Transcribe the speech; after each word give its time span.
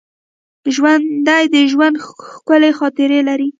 ژوندي 0.75 1.43
د 1.53 1.55
ژوند 1.71 1.95
ښکلي 2.33 2.71
خاطرې 2.79 3.19
لري 3.29 3.47